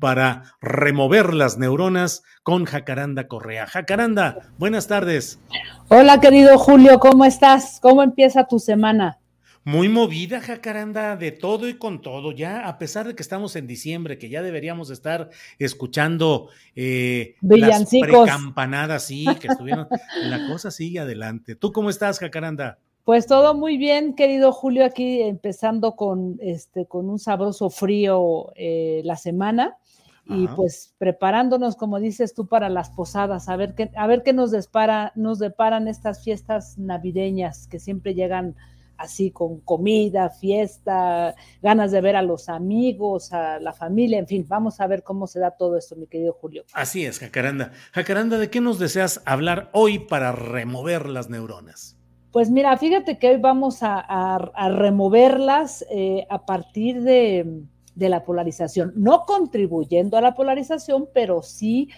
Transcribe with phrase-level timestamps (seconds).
[0.00, 3.66] Para remover las neuronas con Jacaranda Correa.
[3.66, 5.40] Jacaranda, buenas tardes.
[5.88, 7.78] Hola, querido Julio, ¿cómo estás?
[7.80, 9.18] ¿Cómo empieza tu semana?
[9.64, 12.32] Muy movida, Jacaranda, de todo y con todo.
[12.32, 17.88] Ya, a pesar de que estamos en diciembre, que ya deberíamos estar escuchando eh, las
[17.90, 19.88] precampanadas, sí, que estuvieron.
[20.22, 21.56] la cosa sigue adelante.
[21.56, 22.78] ¿Tú cómo estás, Jacaranda?
[23.06, 29.00] Pues todo muy bien, querido Julio, aquí empezando con este con un sabroso frío eh,
[29.04, 29.78] la semana
[30.24, 34.32] y pues preparándonos, como dices tú, para las posadas, a ver qué, a ver qué
[34.32, 38.56] nos despara, nos deparan estas fiestas navideñas que siempre llegan
[38.96, 44.44] así con comida, fiesta, ganas de ver a los amigos, a la familia, en fin,
[44.48, 46.64] vamos a ver cómo se da todo esto, mi querido Julio.
[46.72, 47.70] Así es, Jacaranda.
[47.92, 51.95] Jacaranda, ¿de qué nos deseas hablar hoy para remover las neuronas?
[52.32, 54.38] Pues mira, fíjate que hoy vamos a,
[54.70, 57.62] removerlas eh, a partir de,
[57.94, 61.88] la polarización, no contribuyendo a la polarización, pero sí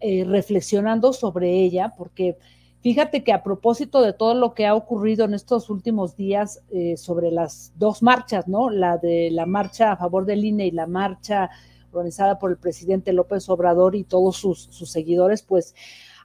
[0.00, 2.36] eh, reflexionando sobre ella, porque
[2.82, 6.98] fíjate que a propósito de todo lo que ha ocurrido en estos últimos días eh,
[6.98, 8.68] sobre las dos marchas, ¿no?
[8.68, 11.48] La de la marcha a favor del INE y la marcha
[11.90, 15.74] organizada por el presidente López Obrador y todos sus, sus seguidores, pues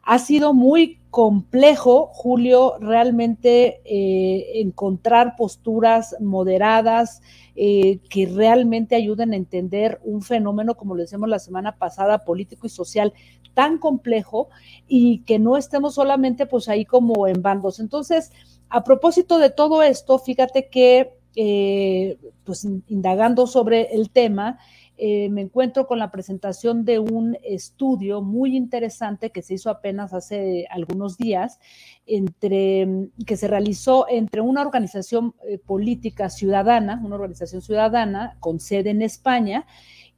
[0.04, 7.22] ha sido muy complejo, Julio, realmente eh, encontrar posturas moderadas
[7.56, 12.66] eh, que realmente ayuden a entender un fenómeno, como lo decíamos la semana pasada, político
[12.66, 13.14] y social
[13.54, 14.50] tan complejo
[14.88, 17.80] y que no estemos solamente pues ahí como en bandos.
[17.80, 18.32] Entonces,
[18.70, 24.60] a propósito de todo esto, fíjate que eh, pues indagando sobre el tema,
[25.04, 30.14] eh, me encuentro con la presentación de un estudio muy interesante que se hizo apenas
[30.14, 31.60] hace algunos días,
[32.06, 38.92] entre, que se realizó entre una organización eh, política ciudadana, una organización ciudadana con sede
[38.92, 39.66] en España,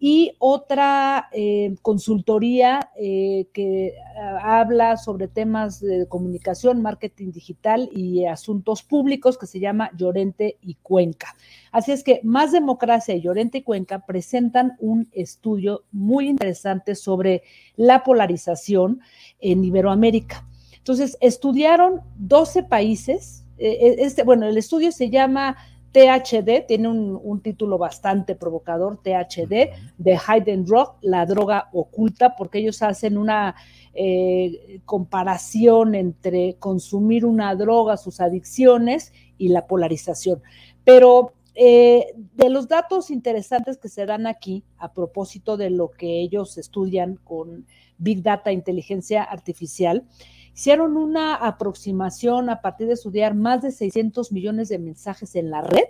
[0.05, 8.25] y otra eh, consultoría eh, que ah, habla sobre temas de comunicación, marketing digital y
[8.25, 11.37] asuntos públicos que se llama Llorente y Cuenca.
[11.71, 17.43] Así es que Más Democracia y Llorente y Cuenca presentan un estudio muy interesante sobre
[17.77, 18.99] la polarización
[19.39, 20.45] en Iberoamérica.
[20.79, 23.45] Entonces, estudiaron 12 países.
[23.57, 25.55] Eh, este, bueno, el estudio se llama
[25.93, 32.81] THD, tiene un, título bastante provocador, THD, de Hidden Drug, la droga oculta, porque ellos
[32.81, 33.55] hacen una
[33.93, 40.41] eh, comparación entre consumir una droga, sus adicciones y la polarización.
[40.83, 46.21] Pero eh, de los datos interesantes que se dan aquí, a propósito de lo que
[46.21, 47.67] ellos estudian con
[47.99, 50.07] Big Data, inteligencia artificial,
[50.53, 55.61] Hicieron una aproximación a partir de estudiar más de 600 millones de mensajes en la
[55.61, 55.85] red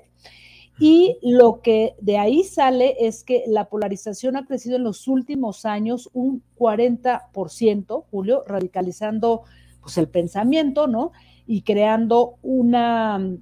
[0.80, 5.66] y lo que de ahí sale es que la polarización ha crecido en los últimos
[5.66, 9.44] años un 40%, Julio, radicalizando
[9.82, 11.12] pues el pensamiento, ¿no?
[11.46, 13.38] Y creando una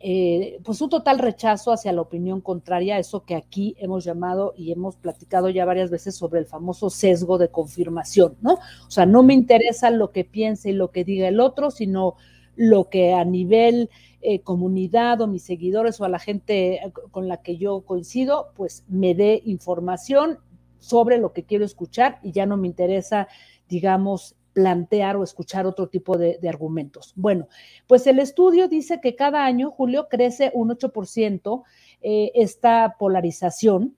[0.00, 4.70] eh, pues un total rechazo hacia la opinión contraria, eso que aquí hemos llamado y
[4.70, 8.54] hemos platicado ya varias veces sobre el famoso sesgo de confirmación, ¿no?
[8.54, 12.16] O sea, no me interesa lo que piense y lo que diga el otro, sino
[12.56, 13.90] lo que a nivel
[14.20, 18.52] eh, comunidad o mis seguidores o a la gente eh, con la que yo coincido,
[18.54, 20.38] pues me dé información
[20.78, 23.28] sobre lo que quiero escuchar y ya no me interesa,
[23.68, 27.12] digamos, plantear o escuchar otro tipo de, argumentos.
[27.14, 27.46] Bueno,
[27.86, 31.62] pues el estudio dice que cada año, Julio, crece un 8%
[32.00, 33.94] eh, esta polarización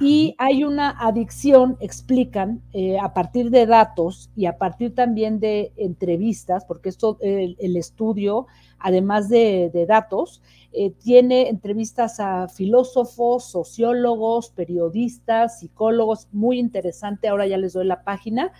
[0.00, 5.72] Y hay una adicción, explican, eh, a partir de datos y a partir también de
[5.76, 8.46] entrevistas, porque esto, el, estudio,
[8.78, 17.58] además de, datos, eh, tiene entrevistas a filósofos, sociólogos, periodistas, psicólogos, muy interesante, ahora ya
[17.58, 18.52] les doy la página,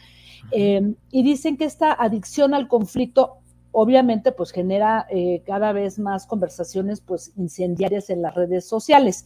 [0.53, 3.39] eh, y dicen que esta adicción al conflicto
[3.77, 5.09] obviamente pues genera
[5.45, 9.25] cada vez más conversaciones pues incendiarias en las redes sociales.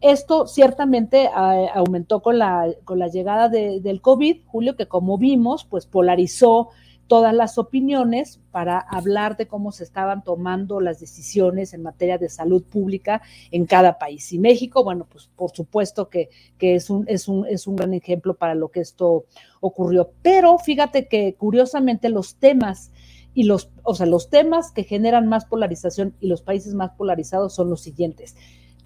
[0.00, 5.86] Esto ciertamente aumentó con la, con la llegada del COVID, Julio, que como vimos, pues
[5.86, 6.70] polarizó
[7.10, 12.28] todas las opiniones para hablar de cómo se estaban tomando las decisiones en materia de
[12.28, 13.20] salud pública
[13.50, 14.32] en cada país.
[14.32, 16.30] Y México, bueno, pues por supuesto que,
[16.60, 19.24] es, un, es, un, es un gran ejemplo para lo que esto
[19.60, 20.12] ocurrió.
[20.22, 22.92] Pero fíjate que curiosamente los temas
[23.34, 27.52] y los, o sea, los temas que generan más polarización y los países más polarizados
[27.52, 28.36] son los siguientes.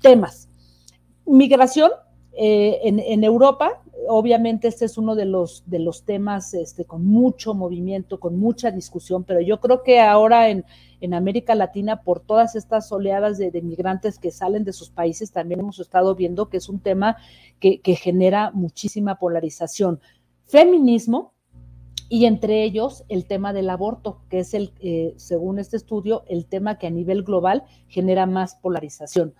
[0.01, 0.49] Temas
[1.27, 1.91] Migración
[2.37, 7.55] eh, en, Europa, obviamente este es uno de los, de los temas este, con mucho
[7.55, 10.65] movimiento, con mucha discusión, pero yo creo que ahora en,
[11.13, 15.79] América Latina, por todas estas oleadas de, migrantes que salen de sus países, también hemos
[15.79, 17.19] estado viendo que es un tema
[17.61, 20.01] que, genera muchísima polarización.
[20.47, 21.35] Feminismo,
[22.09, 26.47] y entre ellos el tema del aborto, que es el, eh, según este estudio, el
[26.47, 29.35] tema que a nivel global genera más polarización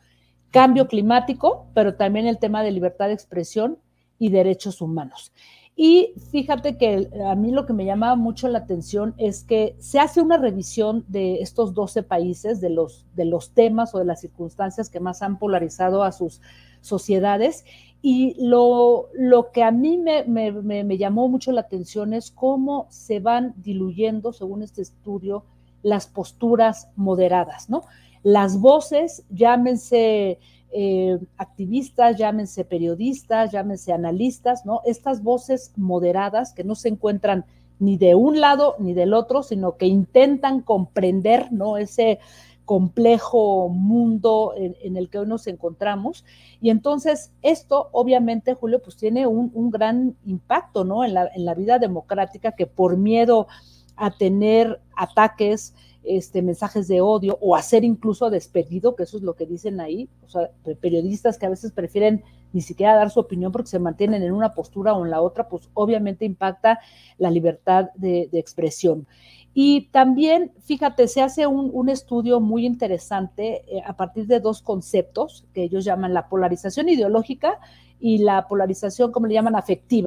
[0.55, 3.77] cambio climático, pero también el tema de libertad de expresión
[4.21, 5.33] y derechos humanos.
[5.75, 9.99] Y fíjate que a mí lo que me llama mucho la atención es que se
[9.99, 14.21] hace una revisión de estos 12 países, de los, de los temas o de las
[14.21, 16.41] circunstancias que más han polarizado a sus
[16.81, 17.65] sociedades.
[18.01, 22.87] Y lo, lo que a mí me, me, me llamó mucho la atención es cómo
[22.91, 25.43] se van diluyendo, según este estudio,
[25.85, 27.85] las posturas moderadas, ¿no?
[28.25, 30.41] las voces, llámense
[30.73, 34.81] eh, activistas, llámense periodistas, llámense analistas, ¿no?
[34.87, 37.45] Estas voces moderadas que no se encuentran
[37.79, 41.77] ni de un lado ni del otro, sino que intentan comprender, ¿no?
[41.77, 42.19] Ese
[42.65, 46.25] complejo mundo en, el que hoy nos encontramos.
[46.63, 51.05] Y entonces esto, obviamente, Julio, pues tiene un, gran impacto, ¿no?
[51.05, 53.49] En la, en la vida democrática que por miedo
[53.97, 59.35] a tener ataques, este, mensajes de odio o hacer incluso despedido, que eso es lo
[59.35, 60.51] que dicen ahí, o sea,
[60.81, 62.23] periodistas que a veces prefieren
[62.55, 65.49] ni siquiera dar su opinión porque se mantienen en una postura o en la otra,
[65.49, 66.79] pues obviamente impacta
[67.19, 69.07] la libertad de, expresión.
[69.55, 75.47] Y también, fíjate, se hace un, estudio muy interesante eh, a partir de dos conceptos
[75.53, 77.61] que ellos llaman la polarización ideológica
[77.99, 80.07] y la polarización, como le llaman, afectiva.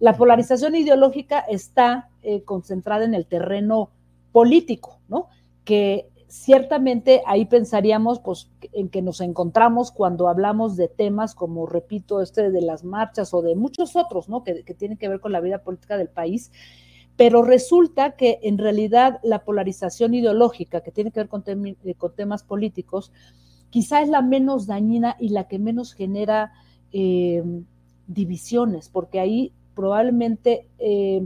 [0.00, 3.90] La polarización ideológica está eh, concentrada en el terreno
[4.32, 5.28] político, ¿no?
[5.64, 12.20] Que ciertamente ahí pensaríamos pues, en que nos encontramos cuando hablamos de temas como, repito,
[12.20, 14.44] este de las marchas o de muchos otros, ¿no?
[14.44, 16.52] Que, tienen que ver con la vida política del país,
[17.16, 22.44] pero resulta que en realidad la polarización ideológica que tiene que ver con, eh, temas
[22.44, 23.10] políticos,
[23.70, 26.52] quizá es la menos dañina y la que menos genera
[26.92, 27.42] eh,
[28.06, 31.24] divisiones, porque ahí probablemente eh,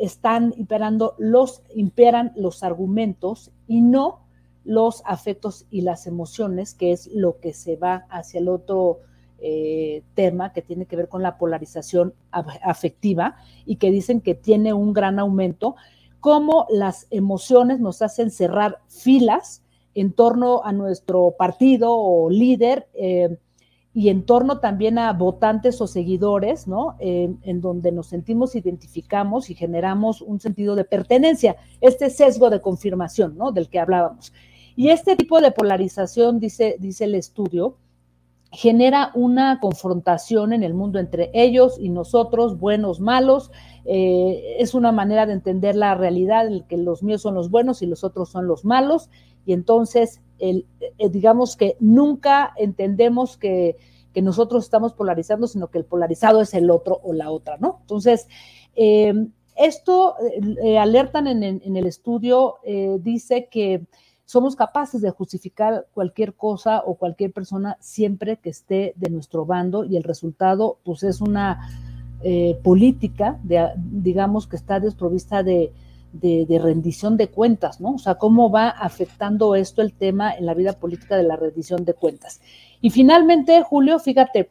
[0.00, 4.26] están imperando los, imperan los argumentos y no
[4.64, 8.98] los afectos y las emociones, que es lo que se va hacia el otro
[9.38, 14.72] eh, tema que tiene que ver con la polarización afectiva y que dicen que tiene
[14.72, 15.76] un gran aumento,
[16.18, 19.62] cómo las emociones nos hacen cerrar filas
[19.94, 23.38] en torno a nuestro partido o líder eh,
[23.92, 26.96] y en torno también a votantes o seguidores, ¿no?
[27.00, 32.60] Eh, en donde nos sentimos, identificamos y generamos un sentido de pertenencia, este sesgo de
[32.60, 33.50] confirmación, ¿no?
[33.50, 34.32] Del que hablábamos.
[34.76, 37.76] Y este tipo de polarización, dice, dice el estudio,
[38.52, 43.50] genera una confrontación en el mundo entre ellos y nosotros, buenos, malos.
[43.84, 47.82] Eh, es una manera de entender la realidad, el que los míos son los buenos
[47.82, 49.10] y los otros son los malos.
[49.46, 50.64] Y entonces, eh,
[51.10, 53.76] digamos que nunca entendemos que,
[54.20, 57.78] nosotros estamos polarizando, sino que el polarizado es el otro o la otra, ¿no?
[57.80, 58.26] Entonces,
[58.74, 59.14] eh,
[59.56, 60.16] esto
[60.78, 62.56] alertan en, el estudio,
[63.00, 63.86] dice que
[64.30, 69.84] somos capaces de justificar cualquier cosa o cualquier persona siempre que esté de nuestro bando
[69.84, 71.68] y el resultado pues es una
[72.22, 73.40] eh, política,
[73.76, 75.72] digamos, que está desprovista de,
[76.12, 77.94] rendición de cuentas, ¿no?
[77.94, 81.84] O sea, cómo va afectando esto el tema en la vida política de la rendición
[81.84, 82.40] de cuentas.
[82.80, 84.50] Y finalmente, Julio, fíjate,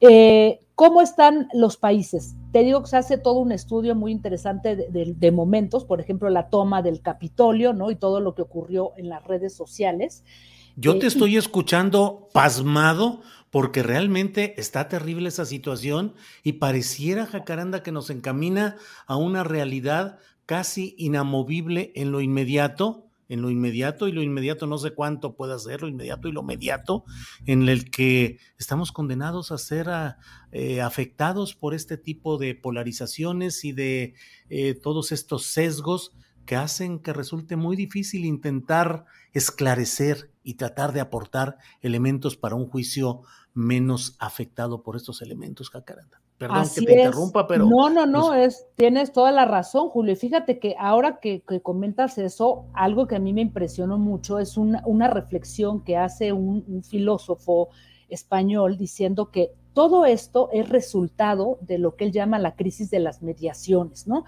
[0.00, 2.36] eh, ¿Cómo están los países?
[2.52, 6.48] Te digo que se hace todo un estudio muy interesante de, momentos, por ejemplo, la
[6.48, 7.90] toma del Capitolio, ¿no?
[7.90, 10.24] Y todo lo que ocurrió en las redes sociales.
[10.76, 13.20] Yo te eh, estoy escuchando pasmado
[13.50, 20.18] porque realmente está terrible esa situación y pareciera, Jacaranda, que nos encamina a una realidad
[20.50, 25.56] casi inamovible en lo inmediato en lo inmediato y lo inmediato no sé cuánto puede
[25.60, 27.04] ser, lo inmediato y lo inmediato,
[27.46, 29.88] en el que estamos condenados a ser
[30.50, 34.14] eh, afectados por este tipo de polarizaciones y de
[34.48, 36.10] eh, todos estos sesgos
[36.44, 42.66] que hacen que resulte muy difícil intentar esclarecer y tratar de aportar elementos para un
[42.66, 43.22] juicio
[43.54, 46.20] menos afectado por estos elementos, Jacaranda.
[46.40, 47.66] Perdón que te interrumpa, pero.
[47.66, 50.16] No, no, no, es, tienes toda la razón, Julio.
[50.16, 54.82] fíjate que ahora que, comentas eso, algo que a mí me impresionó mucho es una,
[54.86, 57.68] una reflexión que hace un, filósofo
[58.08, 63.00] español diciendo que todo esto es resultado de lo que él llama la crisis de
[63.00, 64.24] las mediaciones, ¿no?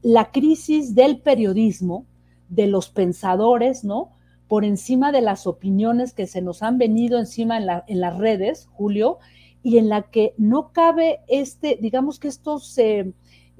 [0.00, 2.06] La crisis del periodismo,
[2.48, 4.12] de los pensadores, ¿no?
[4.46, 8.16] Por encima de las opiniones que se nos han venido encima en, la, en las
[8.16, 9.18] redes, Julio,
[9.62, 13.12] y en la que no cabe este, digamos que estos, eh,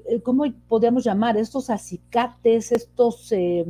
[0.07, 1.37] eh, ¿cómo podríamos llamar?
[1.37, 3.65] Estos acicates, estos, eh,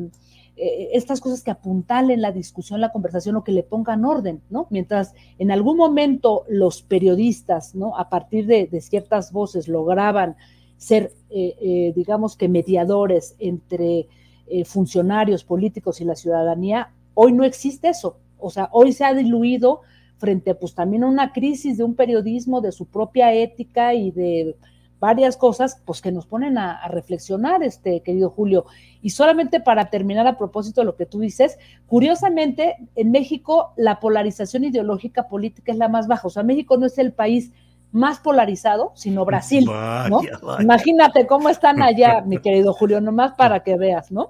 [0.56, 4.68] estas cosas que apuntalen la discusión, la conversación o que le pongan orden, ¿no?
[4.70, 7.98] Mientras en algún momento los periodistas, ¿no?
[7.98, 10.36] A partir de, de ciertas voces lograban
[10.76, 14.08] ser, digamos que mediadores entre
[14.66, 18.18] funcionarios políticos y la ciudadanía, hoy no existe eso.
[18.38, 19.82] O sea, hoy se ha diluido
[20.20, 24.56] frente pues también a una crisis de un periodismo, de su propia ética y de
[25.00, 28.66] varias cosas, pues que nos ponen a, reflexionar, este querido Julio.
[29.02, 31.58] Y solamente para terminar a propósito de lo que tú dices,
[31.88, 36.28] curiosamente, en México la polarización ideológica política es la más baja.
[36.28, 37.52] O sea, México no es el país
[37.92, 40.22] más polarizado, sino Brasil, ¿no?
[40.60, 44.30] Imagínate cómo están allá, mi querido Julio, nomás para que veas, ¿no?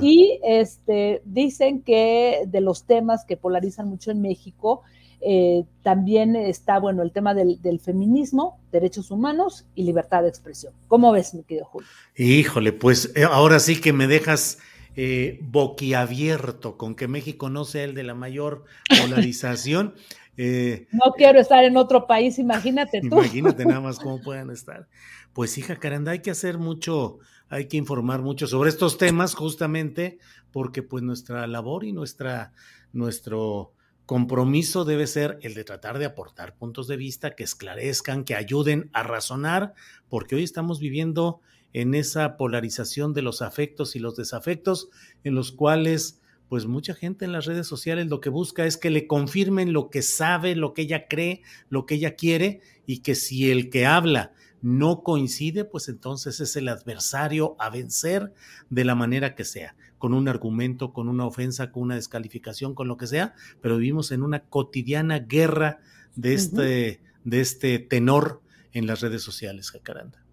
[0.00, 4.82] Y este dicen que de los temas que polarizan mucho en México,
[5.24, 10.72] eh, también está, bueno, el tema del, feminismo, derechos humanos y libertad de expresión.
[10.88, 11.88] ¿Cómo ves, mi querido Julio?
[12.16, 14.58] Híjole, pues eh, ahora sí que me dejas
[14.96, 18.64] eh, boquiabierto con que México no sea el de la mayor
[19.00, 19.94] polarización.
[20.36, 23.18] no quiero estar en otro país, imagínate tú.
[23.18, 24.88] Imagínate nada más cómo puedan estar.
[25.32, 30.18] Pues hija Caranda, hay que hacer mucho, hay que informar mucho sobre estos temas justamente
[30.50, 32.52] porque pues nuestra labor y nuestra,
[32.92, 33.72] nuestro
[34.06, 38.90] compromiso debe ser el de tratar de aportar puntos de vista que esclarezcan, que ayuden
[38.92, 39.74] a razonar,
[40.08, 41.40] porque hoy estamos viviendo
[41.72, 44.88] en esa polarización de los afectos y los desafectos,
[45.24, 48.90] en los cuales pues mucha gente en las redes sociales lo que busca es que
[48.90, 51.40] le confirmen lo que sabe, lo que ella cree,
[51.70, 56.54] lo que ella quiere, y que si el que habla no coincide, pues entonces es
[56.56, 58.34] el adversario a vencer
[58.68, 62.88] de la manera que sea con un argumento, con una ofensa, con una descalificación, con
[62.88, 65.78] lo que sea, pero vivimos en una cotidiana guerra
[66.16, 68.42] de este, de este tenor
[68.72, 70.24] en las redes sociales, Jacaranda.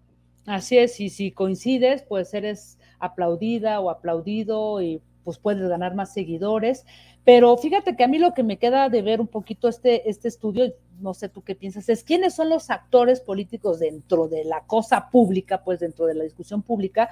[0.44, 6.12] Así es, y si coincides, pues eres aplaudida o aplaudido y pues puedes ganar más
[6.12, 6.84] seguidores.
[7.22, 10.26] Pero fíjate que a mí lo que me queda de ver un poquito este, este
[10.26, 14.64] estudio, no sé tú qué piensas, es quiénes son los actores políticos dentro de la
[14.66, 17.08] cosa pública, pues dentro de la discusión pública,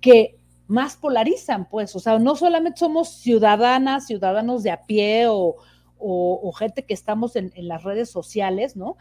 [0.00, 0.37] que
[0.68, 5.56] más polarizan, pues, o sea, no solamente somos ciudadanas, ciudadanos de a pie o,
[6.56, 8.96] gente que estamos en, las redes sociales, ¿no?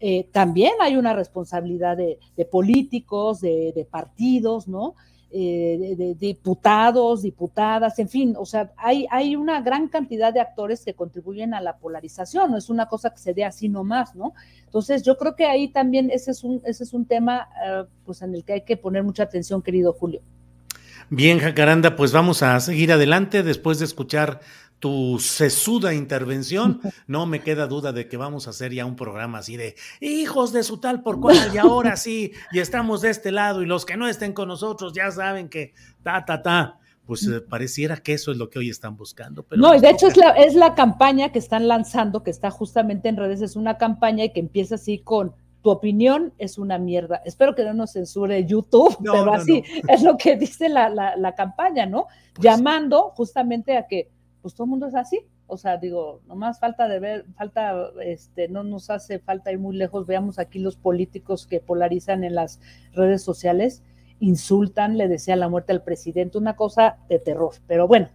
[0.00, 2.18] Eh, también hay una responsabilidad de,
[2.50, 4.94] políticos, de, partidos, ¿no?
[5.30, 10.84] Eh, de, diputados, diputadas, en fin, o sea, hay, hay una gran cantidad de actores
[10.84, 14.32] que contribuyen a la polarización, no es una cosa que se dé así nomás, ¿no?
[14.64, 18.22] Entonces, yo creo que ahí también ese es un, ese es un tema, eh, pues,
[18.22, 20.22] en el que hay que poner mucha atención, querido Julio.
[21.10, 24.40] Bien, Jacaranda, pues vamos a seguir adelante después de escuchar
[24.78, 29.38] tu sesuda intervención, no me queda duda de que vamos a hacer ya un programa
[29.38, 33.32] así de hijos de su tal por cual, y ahora sí, y estamos de este
[33.32, 36.78] lado, y los que no estén con nosotros ya saben que ta, ta, ta.
[37.06, 39.42] Pues eh, pareciera que eso es lo que hoy están buscando.
[39.42, 42.50] Pero no, y de hecho es la, es la campaña que están lanzando, que está
[42.50, 46.78] justamente en redes, es una campaña y que empieza así con tu opinión es una
[46.78, 47.20] mierda.
[47.24, 51.86] Espero que no nos censure YouTube, pero así es lo que dice la, la, campaña,
[51.86, 52.06] ¿no?
[52.34, 54.10] Pues Llamando justamente a que,
[54.40, 55.20] pues todo el mundo es así.
[55.46, 59.76] O sea, digo, nomás falta de ver, falta, este, no nos hace falta ir muy
[59.76, 60.06] lejos.
[60.06, 62.60] Veamos aquí los políticos que polarizan en las
[62.92, 63.82] redes sociales,
[64.20, 67.54] insultan, le desean la muerte al presidente, una cosa de terror.
[67.66, 68.08] Pero bueno,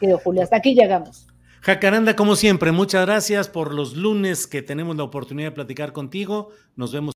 [0.00, 1.28] querido Julio, hasta aquí llegamos.
[1.68, 6.48] Jacaranda, como siempre, muchas gracias por los lunes que tenemos la oportunidad de platicar contigo.
[6.76, 7.12] Nos vemos.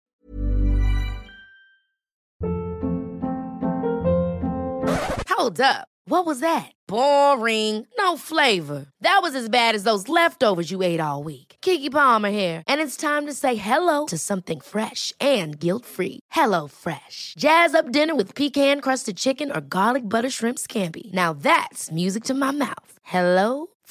[5.31, 5.89] Hold up.
[6.05, 6.71] What was that?
[6.87, 7.87] Boring.
[7.97, 8.89] No flavor.
[9.01, 11.57] That was as bad as those leftovers you ate all week.
[11.63, 16.21] Kiki Palmer here, and it's time to say hello to something fresh and guilt-free.
[16.33, 17.35] Hello Fresh.
[17.39, 21.11] Jazz up dinner with pecan-crusted chicken or garlic butter shrimp scampi.
[21.15, 22.99] Now that's music to my mouth.
[23.03, 23.69] Hello